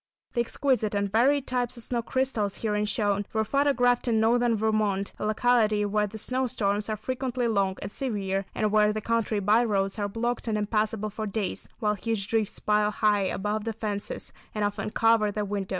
The 0.33 0.41
exquisite 0.41 0.95
and 0.95 1.11
varied 1.11 1.45
types 1.45 1.77
of 1.77 1.83
snow 1.83 2.01
crystals 2.01 2.57
herein 2.63 2.85
shown, 2.87 3.27
were 3.33 3.43
photographed 3.45 4.07
in 4.07 4.19
northern 4.19 4.55
Vermont; 4.55 5.13
a 5.19 5.27
locality 5.27 5.85
where 5.85 6.07
the 6.07 6.17
snow 6.17 6.47
storms 6.47 6.89
are 6.89 6.97
frequently 6.97 7.47
long 7.47 7.75
and 7.83 7.91
severe 7.91 8.45
and 8.55 8.71
where 8.71 8.91
the 8.91 8.99
country 9.01 9.39
by 9.39 9.63
roads 9.63 9.99
are 9.99 10.09
blocked 10.09 10.47
and 10.47 10.57
impassable 10.57 11.11
for 11.11 11.27
days, 11.27 11.69
while 11.77 11.93
huge 11.93 12.27
drifts 12.27 12.57
pile 12.57 12.89
high 12.89 13.25
above 13.25 13.63
the 13.63 13.73
fences, 13.73 14.33
and 14.55 14.65
often 14.65 14.89
cover 14.89 15.31
the 15.31 15.45
windows. 15.45 15.69